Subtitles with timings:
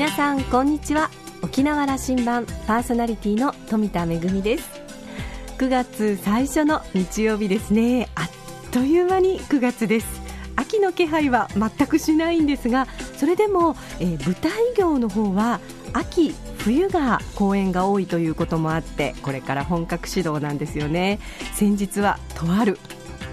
[0.00, 1.10] 皆さんこんにちは。
[1.42, 4.80] 沖縄羅針盤パーソナリティの富田恵です。
[5.58, 8.08] 9月最初の日曜日ですね。
[8.14, 10.06] あっという間に9月です。
[10.56, 12.86] 秋の気配は全くしないんですが
[13.18, 15.60] それでも、えー、舞台業の方は
[15.92, 21.18] 秋冬が公演が多いということもあってこれから本格始動なんですよね。
[21.52, 22.78] 先日はとある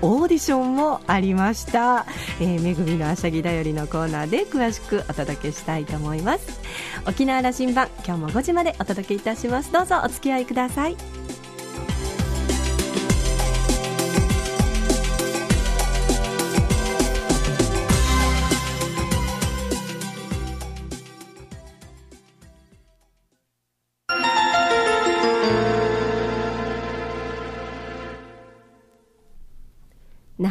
[0.01, 2.05] オーディションもありました、
[2.39, 6.59] えー、めぐみのあしゃぎだよりのコーナーで詳しくお届けしたいと思います。
[7.07, 9.71] 沖縄羅針盤今日も5時までお届けいたします。
[9.71, 11.26] どうぞお付き合いください。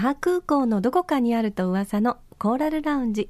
[0.07, 3.29] 覇空港のどこかにあると噂のコーラルラウンジ。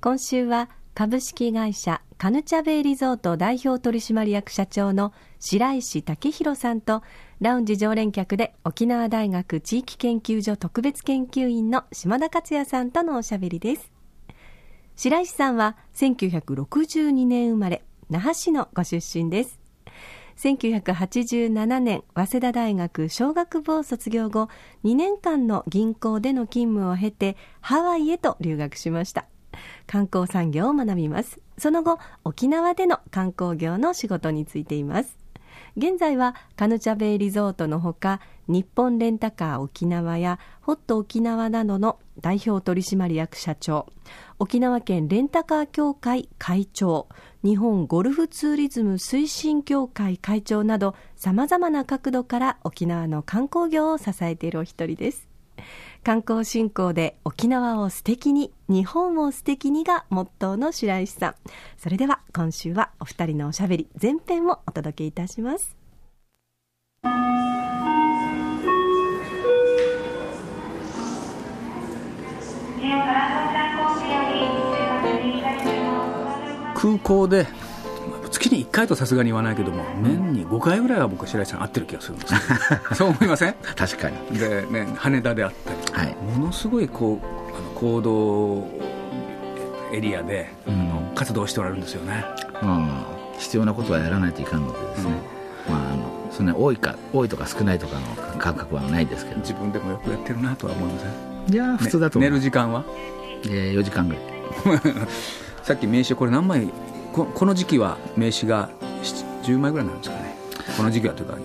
[0.00, 7.04] 今週は株式会社カヌチャベイリゾート代表取締役社長の白石武弘さんと
[7.40, 13.92] ラウンジ常連客で沖縄大学地域研究所特別研究員の島田克也さんとのおしゃべりです。
[14.96, 19.65] 白石さんは1962年生まれ那覇市のご出身です。
[20.36, 24.48] 1987年早稲田大学商学部を卒業後
[24.84, 29.26] 2年間の銀行での勤務を経てハワイへと留学しました。
[29.86, 31.40] 観光産業を学びます。
[31.56, 35.16] その後沖縄での観光業の仕事に就いています。
[35.76, 43.86] 現在はカヌチャベイリゾートのほか日本レンタカー沖縄やホット沖縄などの代表取締役社長
[44.38, 47.08] 沖縄県レンタカー協会会長
[47.46, 55.28] 日本ゴルフツーリズム推進協会会長などさまざまな角度から沖縄の観光業を支えているお一人です。
[56.02, 61.34] 観光振興で沖縄を素敵に日本を素敵にがモットーの白石さん。
[61.78, 65.76] それでは今週はお二人のおしゃべり前編をお届けいたします。
[76.86, 77.46] 空港で
[78.30, 82.34] 月に1回とさすがに言わないけども、年に5回ぐらいは僕は白石さん会ってる気がするんです
[82.94, 83.54] そう思いません？
[83.74, 84.38] 確かに。
[84.38, 85.52] で、ね、羽田であっ
[85.92, 88.68] たり、はい、ものすごいこうあの行動
[89.92, 92.24] エリアで、うん、活動しておられるんですよね、
[92.62, 92.88] うん、
[93.38, 95.12] 必要なことはやらないといかんのでですね、
[95.68, 99.40] うん、まああのそんな多いか多いとか少ないとかの感覚はないですけど。
[99.40, 101.06] 自分でもよくやってるなとは思いませ
[101.50, 101.54] ん？
[101.54, 102.84] いや普通だと、ね、寝る時間は、
[103.44, 104.22] えー、4時間ぐらい
[105.66, 106.68] さっき名刺これ何枚
[107.12, 108.70] ここの時期は名刺が
[109.42, 110.36] 10枚ぐらいなんですかね。
[110.76, 111.36] この時期はというか、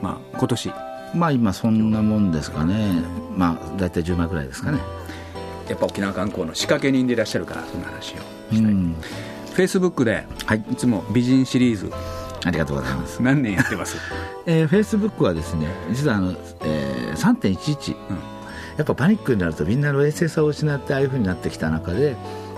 [0.00, 0.72] まあ、今年。
[1.14, 3.02] まあ今そんなもんですかね。
[3.36, 4.78] まあ大体10枚ぐらいですかね。
[5.68, 8.16] やっぱ沖縄観光の仕掛け人でいらっしゃるからそんな話を
[8.54, 8.72] したい、
[9.52, 11.92] フェイスブックで、はい、いつも美人シリーズ。
[12.46, 13.22] ありがとうございます。
[13.22, 13.98] 何年やってます？
[14.46, 16.32] えフェイスブックはですね実はあの、
[16.64, 18.16] えー、3.11、うん、
[18.78, 22.16] やっぱパニックになるとみんなの冷静さを失ってああいうふうになってきた中で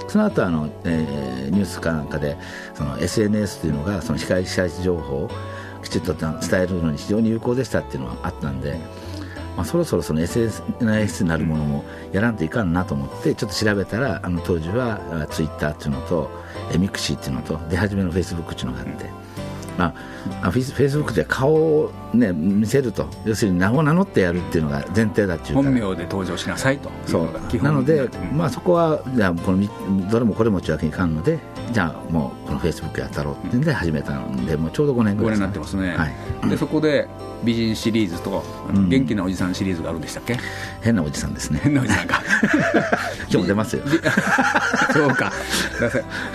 [0.08, 2.36] その後あの、えー、ニュースかなんかで
[2.74, 5.30] その SNS というのがその被害者情報を
[5.82, 8.80] きちっと伝えるのに非常に有効でしたっていうのはあったんで、
[9.56, 16.30] まあ、そろそろその SNS になるものもやらんといかんなと思ってちょっと調べたらあの当時はツイッターっていうのと
[16.78, 19.47] ミクシーっていうのと出始めのフェイスブックっていうのがあって。
[19.78, 19.94] ま
[20.42, 23.08] あ、フェイスフェイスブックで顔を、ね、見せると。
[23.24, 27.62] 要するに名を名乗ってやるっていうのが前提だっていう本名で登場しなさいとそう。
[27.62, 31.38] なので、まあ、そこはじゃあこのどれもこれもちわけにいかんので
[31.72, 37.08] じゃあもうこのフェイスブックやったろうってんで始めたのでもうちょうど5年ぐらい、ね、5年になってますね、はい、でそこで
[37.44, 38.42] 美人シリーズと、
[38.88, 40.36] 元気なおじさんシリーズがあるんでしたっけ？
[40.82, 41.60] 変なおじさんですね。
[41.62, 42.20] 変なおじさんか。
[43.30, 43.82] 今日も出ますよ。
[44.92, 45.32] そうか。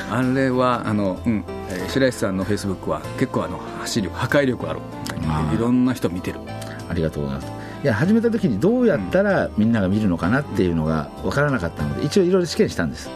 [0.09, 1.43] あれはあの、うん。
[1.62, 1.62] えー、
[1.93, 4.79] 白石さんのフェイスブックは結構あの走力破壊力ある。
[5.53, 6.39] いろんな人見てる。
[6.89, 7.53] ありがとうございます。
[7.83, 13.11] いや始めた時にどうやったらみんなが見るのかなっていうのが分からなかったので一応いろいろ試験したんです。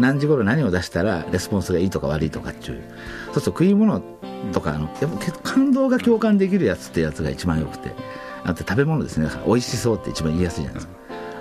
[0.00, 2.82] 何時頃何を出したらレスポンスがいいとか悪いとかっていう。
[3.26, 4.02] そうすると食い物
[4.52, 7.92] とかあのやっぱ感動が共感できるやつってやつが一番よくて。
[8.42, 9.28] あと食べ物ですね。
[9.46, 10.94] 美味しそうって一番言いやすいじゃないですか。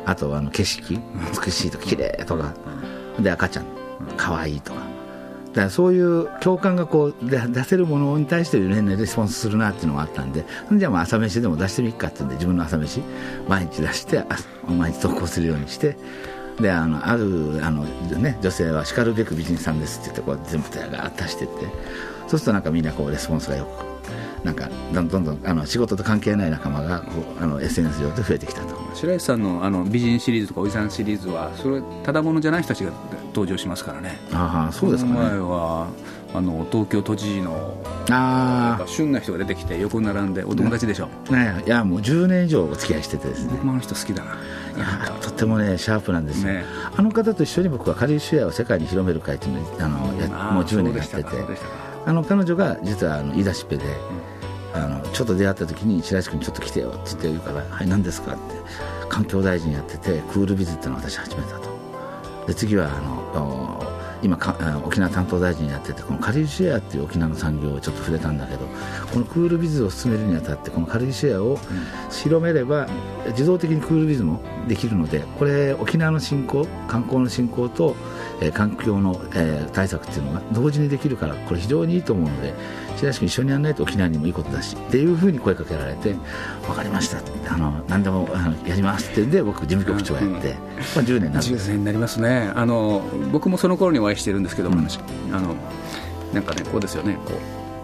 [0.05, 0.99] あとあの景色。
[1.43, 2.53] 美しいとか綺麗とか。
[3.19, 3.65] で赤ちゃん。
[4.17, 4.88] 可愛いとか
[5.49, 13.01] だからそういう共感がこう出せるものに対してねレスポンスするなっていうのがあったんでじゃあ朝飯でも出してみっかっていうんで自分の朝飯
[13.47, 14.23] 毎日出して
[14.67, 15.97] 毎日投稿するようにして
[16.59, 21.53] であのあるあの、ね、女性はしかるべく美人さんですって言ってこう全部ガーッ出してって
[22.27, 23.89] そうするとなんかみんなこうレスポンスがよく
[24.43, 32.91] なんかどんどんどんあの仕事と関係ない仲間がこうあの SNS 上で増えてきたと白石さんのあの美人シリーズとかおじさんシリーズはそれただものじゃない人たちが
[33.39, 34.19] 登場しますからね。
[34.33, 35.87] ああそうですか、ね、前は
[36.33, 43.51] あの東京都知事のあぱ旬な人が出てきて横に並んでお友達でしょ、あねいやもう10年以上お付き合いしててですね。
[43.51, 44.35] 僕もあの人好きだな。
[44.77, 45.11] なんか。
[45.21, 46.65] とってもねシャープなんですよ、ね
[46.95, 51.29] あの方と一緒に僕はカリーシュエアを世界に広める会っていうのをあのやもう10年やってて。
[52.05, 53.83] あの彼女が実はあの言い出しっぺで、
[54.73, 58.39] あのちょっと出会った時に白石君ちょっと来てよって言って言うから「はい何ですか?」って
[59.09, 61.68] 環境大臣やっててクールビズっていうのを私始めたと
[62.49, 62.99] で次はあ
[63.39, 63.79] の
[64.23, 64.35] 今
[64.83, 68.65] 沖縄担当大臣やっててこのカリーシェアっていう沖縄の産業をちょっと触れたんだけど
[69.13, 71.59] このクールビズを進めるにあたってこのカリーシェアを
[72.11, 72.87] 広めれば
[73.27, 77.95] 自動的にクールビズもできるのでこれ沖縄の振興観光の振興と、
[78.41, 82.53] えー環境の、えー対策っていうのが同時にできるからこれ非常にいいと思うので
[82.99, 86.15] 白石君一緒にやらないと沖縄にもいいことだしっていうふうに声かけられて
[86.65, 87.19] 分かりました
[87.53, 93.01] あの何でもあのやりますって言うんで僕事務局長やって、まあ、10年になるんです10年になりますねあの
[93.31, 94.99] 僕もその頃にお会いしてるんですけど、私
[95.31, 95.55] あの
[96.33, 97.33] なんかねこうですよねこ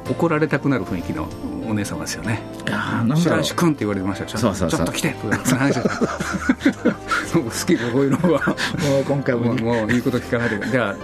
[0.10, 1.28] う怒られたくなる雰囲気の
[1.68, 5.16] お姉様ですよねいやーなんだろう白石君って言われてましたよちょそうそうそうちょっと来て
[7.34, 8.56] と好きこういうのは
[8.88, 10.96] もう今回ももうもういいこと聞かないでじゃあ、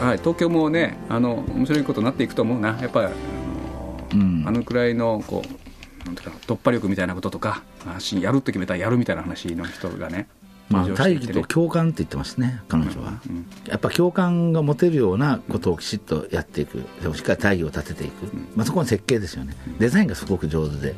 [0.00, 2.78] はい、東京もねあの面白いことになっていくと思うな。
[2.80, 4.44] やっぱりあの,、うん。
[4.46, 10.28] あのくらいのこうなんていうか突破力みたいなこととか話やるって決めたらやるみたいな話の人がね
[10.68, 20.94] まあ、大義と共感って言ってますね、彼女は、うんやっぱ共感が持てるようなことをきちっとやっていく、でもしっかり大義を立てていく、まあ、そこの設計ですよね、デザインがすごく上手で、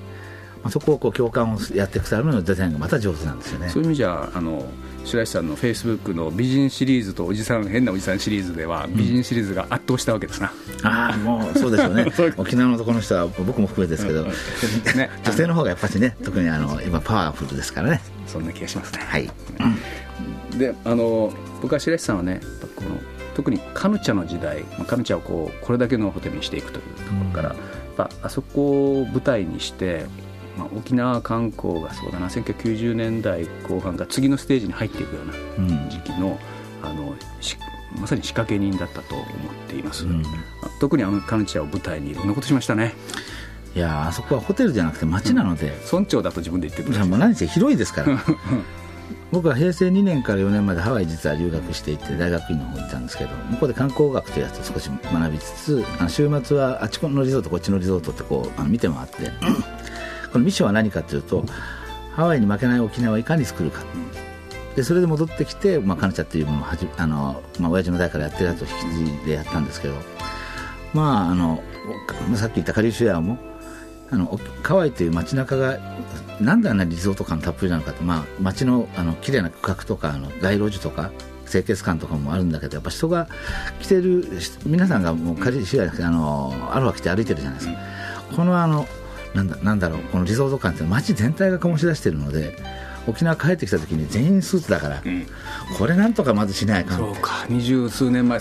[0.66, 3.68] まあ、そこをこう共感をやっていくためのデザインがまた上手なんですよね。
[3.68, 4.66] そういう意味じゃあの
[5.04, 10.52] 白石さんのフェイスブックの美人シリーズとおじさん変なおじさんシリーズでは美人シリーズが圧倒したわけですな、
[10.82, 14.32] ああ、もうそうでしょ うね、沖縄の男の人は僕も含めですけど、ね。
[15.24, 18.00] 女性の方がやっぱりね、特にあの今、パワフルですからね。
[18.26, 19.00] そんな気がしますね。
[19.06, 19.30] はい、
[20.58, 21.32] であの
[21.62, 22.40] 僕は白石さんはね
[22.74, 22.98] この
[23.36, 27.56] 特にカヌチャの時代、まあ、カヌチャをこうこれだけのホテルにしていくというところから、やっ
[27.96, 30.06] ぱあそこを舞台にして、
[30.56, 35.90] まあ、沖縄観光がそうだな1990年代後半が次のステージに入っていくようなうん。
[35.90, 36.38] 時期の
[36.82, 37.56] あのし
[37.98, 39.26] まさに仕掛け人だったと思っ
[39.68, 40.22] ています、うん。
[40.80, 42.94] 特にあのカヌチャを舞台にいろんなことしましたね。
[43.74, 46.98] いやーあそこはホテルじゃなくて街なので、村長だと自分で言ってるい。
[46.98, 48.18] やもう何せ広いですから。
[49.32, 59.32] 僕は平成2年から4年までハワイ実は留学していて大学院の方に行ったんですけど向こうで観光学というやつを少し学びつつ週末はあっちのリゾートこっちのリゾートってこうあの見て回って
[60.32, 61.44] このミッションは何かというと
[62.14, 63.84] ハワイに負けない沖縄をいかに作るか。
[64.74, 69.94] でそれで戻ってきて、まあ、カヌチャっていうものをはじあの、まあ親父の代からやってるやつを引き継いでやったんですけど
[70.92, 71.62] まああの
[72.34, 73.38] さっき言ったカリーシュエアも
[74.10, 75.78] あのハワイという街中が
[76.40, 81.10] なんであんなリゾート感たっぷりなのかって、まあ、街のあの綺麗な区画とかあの街路樹とか
[81.50, 83.28] 清潔感とかもあるんだけどやっぱ人が
[83.80, 84.28] 来てる
[84.64, 87.78] 皆さんがもうカリーシュエアあのアロハ着て歩いてるじゃないですか、
[88.36, 88.86] このあの
[89.36, 92.56] なんだなんだろうこのリゾート感って街全体が醸し出してるので
[93.06, 95.02] 沖縄帰ってきた時に全員スーツだから、
[95.78, 96.98] これなんとかまずしないかん。
[96.98, 98.40] そうか二十数年前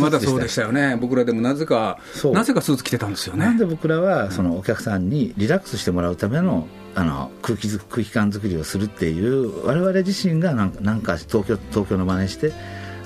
[0.00, 0.96] まだそうでしたよね。
[1.00, 1.98] 僕らでもなぜか
[2.32, 3.44] なぜかスーツ着てたんですよね。
[3.44, 12.52] なんで僕らはそのお客さんにリラックスしてもらうためのあの空気づ空気感作りをするっていう我々自身がなんかなんか東京東京の真似して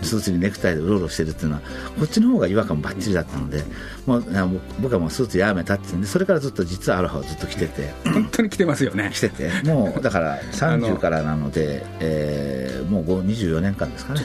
[0.03, 1.61] スーツにネクタイでうろうろしてるっていうのは
[1.99, 3.63] こっちの方が違和感ばっちりだったので
[4.07, 4.25] もう
[4.81, 9.11] 僕はもうスーツやめたってんでそれからずっと実はアロハをずっと着てて本当に着てますよね。
[9.13, 14.21] 着ててもうだから30からなので、えーもう5 24年間ですかね。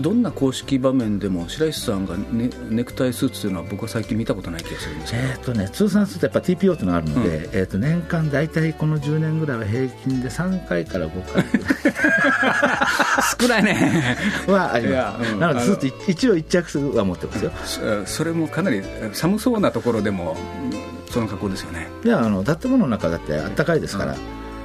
[0.00, 11.44] どんな公式場面でも白石さんがネネクタイスーツというのは僕は最近見たことない気がするんですけど、えーとね、通算するとやっぱ TPO っていうのがあるので、えー、と年間大体この10年ぐらいは平均で3回から5回。
[13.40, 14.16] 少ないね。
[14.46, 15.40] はあります、うん。
[15.40, 17.50] なのでスーツ一応一着は持ってますよ。
[17.64, 20.36] そそれもかなり寒そうなところでも
[21.10, 21.88] その格好ですよね。
[22.04, 24.16] いやあの建物の中だってあったかいですから、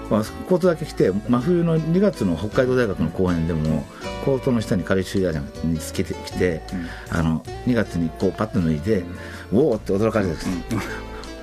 [0.10, 3.86] まあ、コートだけ着て真冬の2月の北海道大学の公演でも
[4.26, 6.62] コートの下にカリシュアにつけてきて、
[7.10, 9.04] あの2月にこうパッと脱いで、
[9.52, 10.48] ウォーって驚かれてです、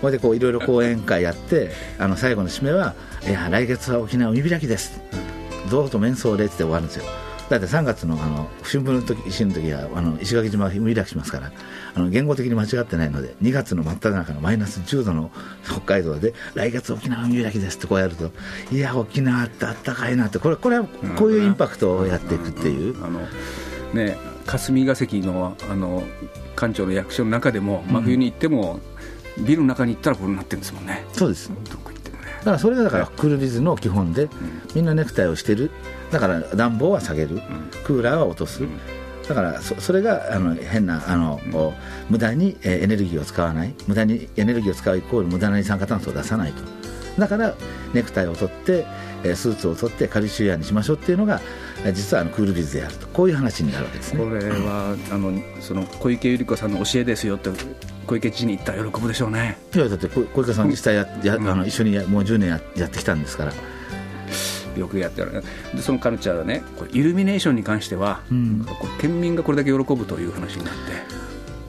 [0.01, 2.95] これでこういろいろ講演会やってあの最後の締めは
[3.27, 5.01] 「いや来月は沖縄海開きです」
[5.71, 7.05] どうぞ面相礼って終わるんですよ
[7.49, 11.53] だって3月のあの春分の時石の時はあの石垣島は海開きしますから
[11.95, 15.31] あの言語的に間違ってないので2月の真っ只中のマイナス10度の
[15.65, 18.33] 北海道で来月沖縄海開きですってこうやると
[18.73, 20.87] いや沖縄ってあったかいなってこれこれは
[21.17, 23.05] こういうインパクトをやっていくっていう。
[23.05, 23.21] あの
[23.95, 26.05] ね霞が関のあの
[26.55, 28.81] 館長の役所の中でも真冬に行っても、
[29.39, 31.05] ビルの中に行ったらこうなってるんですもんね。
[31.13, 31.51] そうです
[32.47, 34.29] からそれがだからクールビズの基本で、
[34.75, 35.71] みんなネクタイをしてる。
[36.11, 37.41] だから暖房は下げる、
[37.85, 38.63] クーラーは落とす、
[39.29, 41.41] だからそそれがあの変なあの、
[42.09, 43.75] 無駄にえーエネルギーを使わない。
[43.87, 46.63] 無駄にエネルギーを使うイコール無駄な二酸化炭素を出さないと。
[47.21, 47.55] だから
[47.95, 48.87] ネクタイを取って
[49.25, 51.41] えースーツを取ってカルシウムにしましょうっていうのが
[51.85, 53.09] えー実はあのクールビズであると。
[53.09, 54.21] こういう話になるわけですね。
[54.23, 57.51] これはあのその小池百合子さんの教えですよって
[58.07, 59.59] 小池知事に言ったら喜ぶでしょうね。
[59.75, 63.53] いやだって小小池さん実際やや、あの一緒にやもう10年ややってきたんですから。
[64.77, 65.43] よくやってる。
[65.75, 68.65] でそのカルチャーはねイルミネーションに関しては、ん。
[68.65, 70.81] これ県民がこれだけ喜ぶという話になって、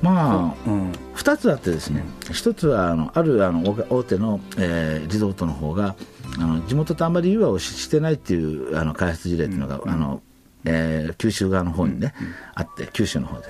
[0.01, 2.03] まあうん、2つあってですね。
[2.25, 5.95] 1つはあのあるあの大大手の、えーリゾートの方が
[6.37, 10.21] あの地元とあんまり融和をししてないっていうあの開発事例っていうのが、あの
[10.65, 12.13] えー九州側の方にね、
[12.53, 13.47] あって九州の方で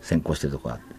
[0.00, 0.91] 先行してるところがあって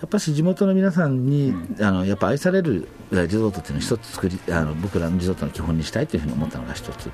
[0.00, 7.10] やっぱし地元の皆さんに、あのやっぱ愛されるえーリゾートっていうのを一つ作りあの僕らのリゾートの基本にしたいというふうに思ったのが一つ。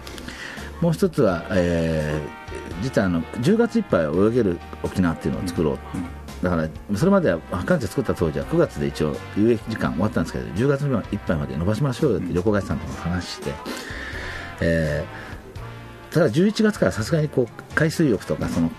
[0.80, 2.48] もう一つは、えー
[2.82, 5.78] 実はあの10月いっぱい泳げる沖縄っていうのを作ろう、
[6.44, 13.50] だからそれまでは関西作った当時は9月で一応有益時間終わったんですけど10月いっぱいまで伸ばしましょうよって旅行会社さんとも話して、
[14.60, 15.28] えー
[16.10, 18.70] ただ11月からさすがにこう海水浴とかその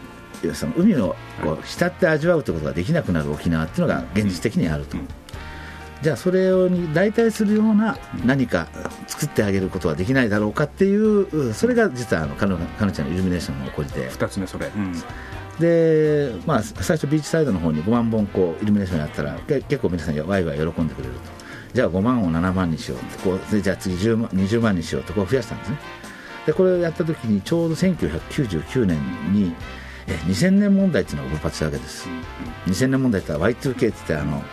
[0.53, 4.97] その海をこう浸って味わうということができなくなる沖縄っていうのが現実的にあると。
[6.01, 8.67] じゃあそれをに代替するような何か
[9.07, 14.09] 作ってあげることはできないだろうかっていうそれが実はあの彼女彼女のイルミネーションの起こりで。
[14.09, 14.93] 2つ目それ、うん。
[15.59, 21.19] で、まあ、最初ビーチサイドの方に5万本こうイルミネーションやったらけ結構皆さんワイワイ喜んでくれると。
[21.73, 25.77] じゃあ5万を7万にしようってこうでじゃあ次10万20万にしようってこう増やしたんですね。
[26.45, 28.97] でこれをやった時にちょうど1999年
[29.33, 29.53] にえ
[30.15, 32.07] 2000年問題っていうのが勃発したわけです。
[32.67, 34.43] 2000年問題ってのは Y2K って言ってあの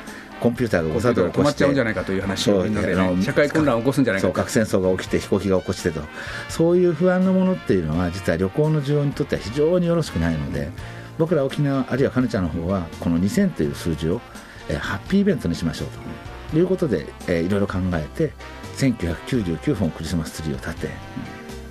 [0.40, 4.34] コンピューターが誤作動を起止まっこしてちゃうんじゃないかという話をみんなでね、そうあの社会混乱を起こすんじゃないかと。
[4.34, 6.02] そう核戦争が起きて飛行機が起こしてと。
[6.48, 10.68] そういう不安なものっていうのは実は旅行の需要にとっては非常によろしくないので
[11.18, 14.20] 僕ら沖縄あるいはカヌちゃんの方はこの2000という数字を、
[14.68, 15.88] えーハッピーイベントにしましょう
[16.52, 16.58] と。
[16.58, 18.32] いうことで、えーいろいろ考えて
[18.76, 20.88] 1999本クリスマスツリーを立て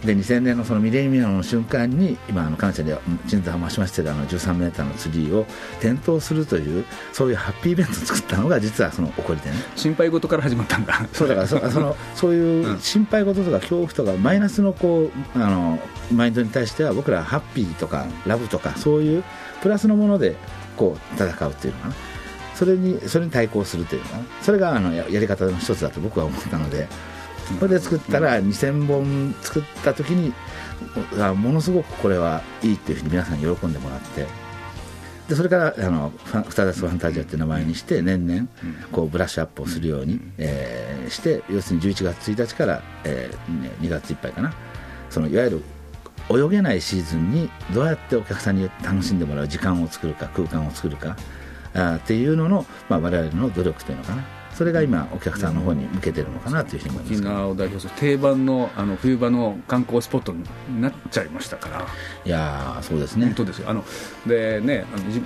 [0.06, 2.98] で2000年のそのミレニアムの瞬間に今あのカヌちゃんで
[3.28, 5.46] 鎮座を増しましてるあの13メーターのツリーを
[5.80, 9.56] 点灯するというそういうハッピーイベントを作ったのが実はその起こりでね。
[9.76, 11.08] 心配事から始まったんだ。
[11.14, 15.80] そうだからそそのそういう心配事とか恐怖とかマイナスのこうあの
[16.14, 19.24] マインドに対しては僕らはハッピーとかラブとかそういう
[19.62, 20.36] プラスのもので
[20.78, 21.96] こう戦うっていうのかな。
[22.54, 24.24] それにそれに対抗するというのかな。
[24.42, 26.88] それがあのややり方の一つだと僕は思ったので
[27.60, 30.34] これで作ったら2000本作った時に
[31.20, 34.26] あものすごくこれはいいっていうふうに皆さんに喜んでもらって
[35.30, 38.48] でそれからあのファン「フタダスファンタジア」っていう名前にして年々
[38.92, 44.52] こうブラッシュアップをするように、えーして要するに11月1日から、えーね2月いっぱいかな。
[45.12, 45.64] そのいわゆる
[46.30, 51.16] 泳げないシーズンにどうやってお客さんに楽しんでもらう時間を作るか空間を作るか
[51.74, 54.24] あーっていうのの、まあ、我々の努力というのかな
[54.56, 60.46] それが今お客さんの方に向けてるのかなというふうに思います沖縄を代表する定番のあの冬場の観光スポットに
[60.82, 61.86] なっちゃいましたから。
[62.26, 63.26] いやーそうですね。
[63.26, 63.70] 本当ですよ。
[63.70, 63.84] あの
[64.26, 65.22] でねあのじ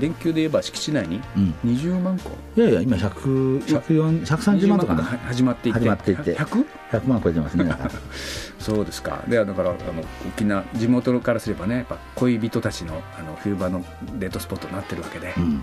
[0.00, 1.54] 電球で言えば敷地内にうん。
[1.64, 6.36] 20万個、いやいや今100 104 130万とか20なが始まっていて始まっていて。
[6.36, 6.66] 100?
[6.90, 7.72] 100万超えてますね
[8.58, 9.22] そうですか。
[9.28, 9.78] でだからあの
[10.26, 13.84] 沖縄地元からすればねやっぱ恋人たちのあの冬場の
[14.18, 15.62] デートスポットになってるわけで、うん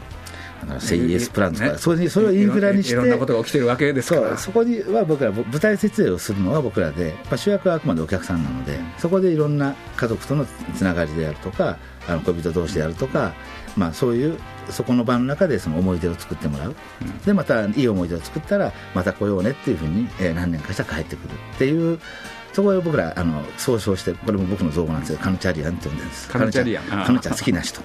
[0.80, 1.78] セイエスプランとか、ね。
[1.78, 4.20] それにそれをインフラにしていろんなことが起きてるわけですか。
[4.20, 13.34] らそこには僕ら舞台設営をするのは僕らで、まあ、主役はあくまでお客さんなのでそこでいろんな家族とのつながりであるとかあの恋人同士であるとか、
[13.78, 14.38] まあ、そういう
[14.70, 16.76] そこの場の中でその思い出を作ってもらう、
[17.26, 22.00] でまたいい思い出を作ったらまた来ようねっていうふうに、えー何年かしたら帰ってくるっていう
[22.60, 26.28] そこを僕らあの総称してこれも僕の造語なんですけどカヌチャリアンって呼んでるんです。
[26.28, 26.84] カヌチャリアン。
[26.84, 27.82] カヌチャ好きな人。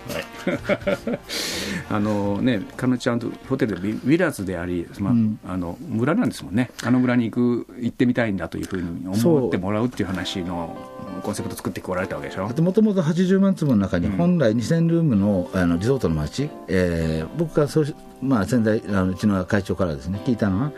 [1.88, 2.00] あ。
[2.00, 5.38] のね、カヌちゃんとホテルでウィラーズであり、まあうん。
[5.46, 10.76] あの村なんですもんね、あの村に行く行ってみたいんだというふうに思ってもらうっていう話の
[11.22, 12.48] コンセプト作ってこられたわけでしょ。
[12.48, 20.72] もともと80万坪の中に本来2000ルームのあのリゾートの街、えー僕がそうし、まあ、先代あのうちの会長からですね聞いたのは、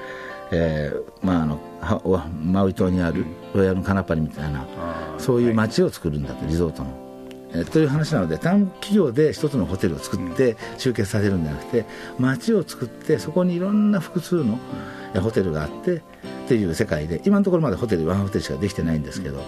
[0.53, 1.61] えーまあ、あの
[2.45, 3.25] マウイ島にある
[3.55, 6.91] ロイヤルカナパリみたいな、あーそういう街を作るんだとリゾートの。
[7.53, 11.85] えーという話なので単企業で一つのホテルを作って集結させるんじゃなくて
[12.19, 14.59] 街を作ってそこにいろんな複数の
[15.15, 16.01] えーホテルがあってっ
[16.49, 19.43] ていう世界で今のところまだホテルワンホテルしかできてないんですけど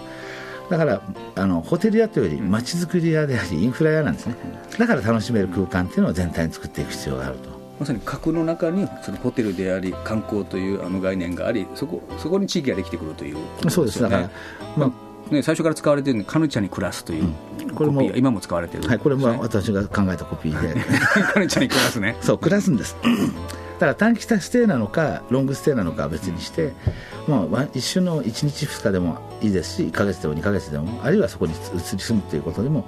[0.69, 1.01] だから
[1.35, 4.35] あのホテル屋というより街づくり屋でありインフラ屋なんですね。
[4.77, 7.58] だから楽しめる空間っていうのを全体に作っていく必要があると。
[7.79, 14.29] まさに核の中にそのホテルであり観光というあの概念がありそこそこに地域ができてくるということそうですよねだか
[14.77, 14.93] ら、ま
[15.31, 17.33] あね、最初から使われているのはカヌチャに暮らすという
[17.75, 20.75] これもコピーが今も使われてる、はい、これも私が考えたコピーで。
[21.33, 22.15] カルチャーに暮らすね。
[22.21, 22.97] そう暮らすんです。
[23.79, 26.73] だから短期ステイなのかロングステイなのかは別にして
[27.27, 32.85] もう一瞬の1日2日でもいいですし1か月でも2か月でもあるいはそこに移り住むということでも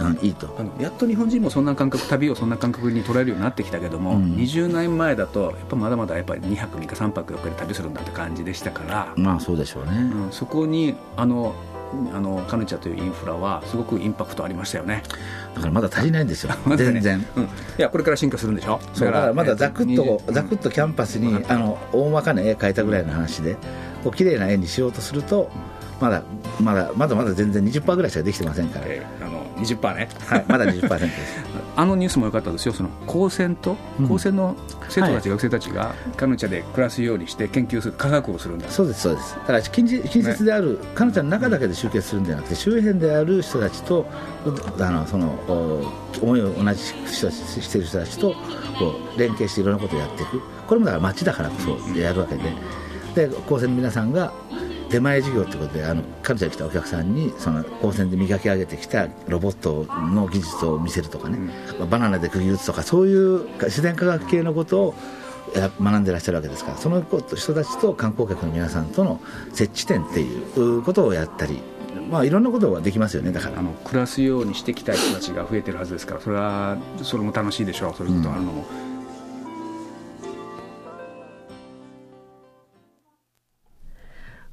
[0.00, 0.54] うん、いいと。
[0.58, 4.34] あのやっと日本人もそんな感覚旅をそんな感覚に捉えるようになってきたけども、うん。
[4.36, 11.54] 20年前だとやっぱまだまだやっぱり2泊3日3泊4日で旅するんだって感じでしたから、まあそうでしょうね、うん、そこにあの
[12.14, 15.02] あのカヌチャというインフラはすごくインパクトありましたよね、
[15.54, 16.54] だからまだ足りないんですよ。
[16.76, 17.24] 全然。
[17.36, 17.46] うん、い
[17.78, 18.78] やこれから進化するんでしょ？
[18.98, 23.54] だからまだざくっと20ざくっとキャンパスにあの大まかな絵描いたぐらいの話で
[24.04, 25.50] こう綺麗な絵にしようとすると
[26.00, 26.22] まだ
[26.60, 30.08] まだまだまだ全然20%ぐらいしかできてませんから、えーあの20%ね。
[30.26, 31.12] はい、まだ20%です。
[31.76, 32.72] あのニュースも良かったですよ。
[32.72, 34.08] その高専とうん。
[34.08, 34.56] 高専の
[34.88, 38.68] 生徒たち、は学生たちがカヌチャで暮らすようにして研究する科学をするんだ。
[38.68, 39.34] そうですそうです。
[39.34, 44.06] だから近近接である、彼女の中だけで集結するんじゃなくて周辺である人たちと
[44.78, 48.34] あのそのお思いを同じ人たちしている人たちと
[48.78, 50.40] こう連携していろんなことをやっていく。
[50.66, 52.42] これもだから街だからこそやるわけで。
[53.14, 54.32] で高専の皆さんが
[54.90, 61.38] 出前授業ということであの彼女に来たお客さんにその高専で磨き上げてきたロボットの技術を見せるとかね、
[61.90, 64.94] バナナで釘打つとかそういう自然科学系のことを
[65.54, 69.20] や学んでらっしゃるわけですからその人たちと観光客の皆さんとの
[69.52, 71.60] 接地点っていうことをやったり、
[72.10, 73.58] まあ、いろんなことができますよねだから。
[73.58, 77.94] あの暮らすようにしてきた人たちが増えてるはずですからそれはそれも楽しいでしょう。
[77.94, 78.64] それずっとあるの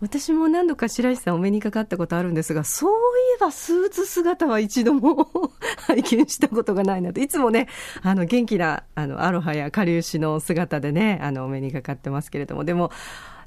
[0.01, 2.95] 私も何度か白石さんお目にかかったことあるんですが、そうい
[3.37, 5.29] えばスーツ姿は一度も
[5.87, 7.21] 拝見したことがないなと。
[7.21, 7.67] いつもね、
[8.01, 12.91] あの元気な、あの、アロハやカリウシの姿でね、あの、お目にかかってますけれども、でも、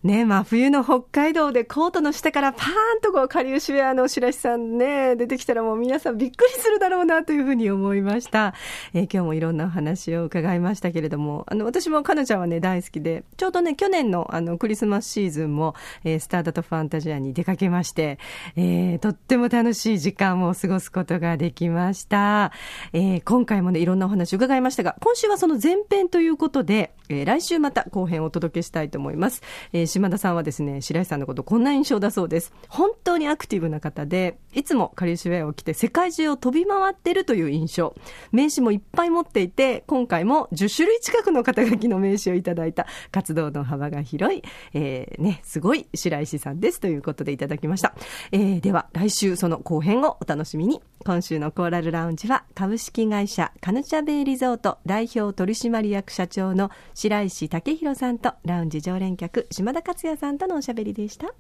[0.04, 8.54] ね、真冬の北海道でコートの下からパーンとこう、カリウシウェアの白石さんね、出てきたらもう皆さんびっくりするだろうなというふうに思いました。
[8.94, 18.18] えー今日もいろんなお話を伺いましたけれども、あの、私も彼女はね、大好きで、ちょうどね、去年のあの、クリスマスシーズンも、えースターダとファンタジアに出かけまして、
[18.54, 22.52] えーとっても楽しい時間を過ごすことができました。
[22.92, 29.42] えー今回もね、いろんなお話を伺いましたが、今週はその前編ということで、えー来週また後編をお届けしたいと思います。
[29.72, 32.52] えー島田さんはですね、白石さんのことこんな印象だそうです。
[32.68, 37.94] 本当にアクティブな方で、いつもカリウシウェアを着て世界中を飛び回ってるという印象。
[38.32, 44.42] 名刺もいっぱい持っていて、今回も10種類近くの肩書きの名刺をいただいた活動の幅が広い、
[44.74, 47.94] えーね、すごい白石さんですということでいただきました。
[48.32, 50.80] えーでは、来週その後編をお楽しみに。
[51.04, 61.34] 今週のコーラルラウンジは株式会社カヌチャベイリゾート代表取締役社長の白石武弘さんとラウンジ常連客島田克也さんとのおしゃべりでした。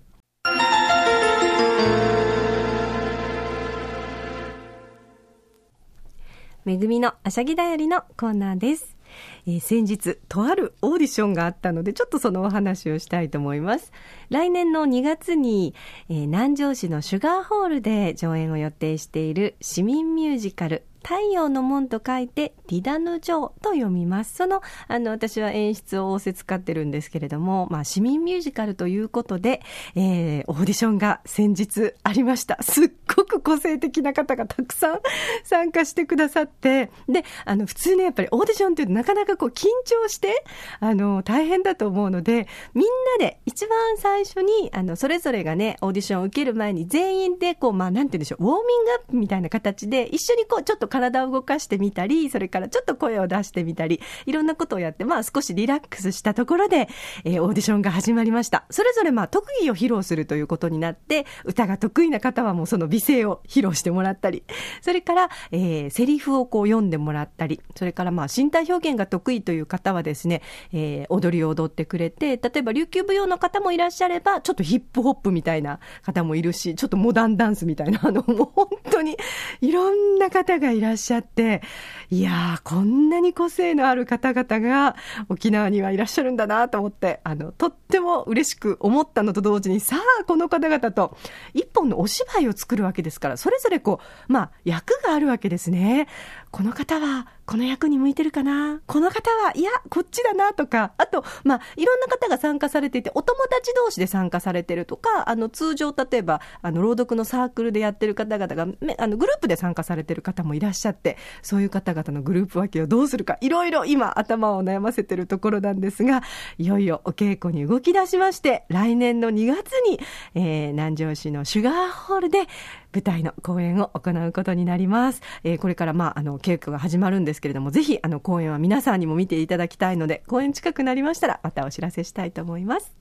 [6.64, 8.98] めぐみのあしゃぎだよりのコーナーです。
[9.46, 13.90] えー先日、とあるオーディションがあったので、ちょっとそのお話をしたいと思います。
[14.28, 15.74] 来年の2月に、
[16.10, 24.34] えー南城市のシュガーホールで上演を予定している市民ミュージカル、太陽の門と書いて、ディダヌジョーと読みます。
[24.34, 29.60] その、あの、私は演出を仰せ使ってるんですけれども、まあ、市民ミュージカルということで、
[29.94, 32.62] えーオーディションが先日ありました。
[32.62, 35.00] すっごく個性的な方がたくさん
[35.44, 40.44] 参加してくださって、で、あの、普通ね、やっぱりオーディションっていうとなかなかこう緊張して、
[40.80, 42.86] あの、大変だと思うので、みん
[43.18, 56.88] なで一番最初に、あの、それぞれがね、オーディションを受ける前に全員で、こう、まあ、なんて言うんでしょう、ウォーミングアップみたいな形で、一緒にこう、ちょっと体を動かしてみたり、それからちょっと声を出してみたり、いろんなことをやって、まあ、少しリラックスしたところで、
[57.24, 58.64] えーオーディションが始まりました。
[58.70, 64.42] それぞれ、まあ、特技を披露するということになって、歌が得意な方はもうその美声を披露してもらったり、
[64.80, 79.16] それから、えーセリフをこう読んでもらったり、それからまあ身体表現が得意という方はですね、えー踊りを踊ってくれて、例えば琉球舞踊の方もいらっしゃれば、ちょっとヒップホップみたいな方もいるし、ちょっとモダンダンスみたいな、あの、もう本当に
[79.60, 81.62] いろんな方がいいらっしゃって、
[82.10, 84.96] いやー、こんなに個性のある方々が
[85.28, 91.16] 沖縄にはいらっしゃるんだなと思って、あの、とっても嬉しく思ったのと同時に、さあ、この方々と
[91.52, 96.08] 一本のお芝居を作るわけですから、それぞれこう、まあ、役があるわけですね。
[96.50, 98.80] この方は、この役に向いてるかな？
[98.86, 108.66] この方は、いや、こっちだなとか、あと、まあ、いろんな方が参加されていて、お友達同士で参加されてるとか、あの、通常、例えば、あの、朗読のサークルでやってる方々が、
[108.98, 116.22] あの、グループで参加されてる方もいらっしゃって、そういう方々のグループ分けをどうするか、いろいろ今、頭を悩ませてるところなんですが、
[116.58, 120.00] いよいよお稽古に動き出しまして、来年の2月に、
[120.34, 122.46] えー南城市のシュガーホールで、
[122.92, 125.22] 舞台の公演を行うことになります。
[125.44, 132.94] えーこれから、まあ、あの、稽古が始まるんですけれども、ぜひ、あの、公演は皆さんにも見ていただきたいので、公演近くなりましたら、またお知らせしたいと思います。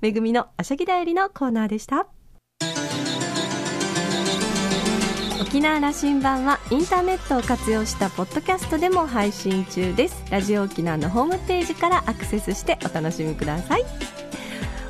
[0.00, 2.06] めぐみのあしゃぎだよりのコーナーでした。
[5.50, 14.19] 沖縄羅針盤はインターネットを活用したポッドキャストでも配信中ですラジオ沖縄のホームページからアクセスしてお楽しみください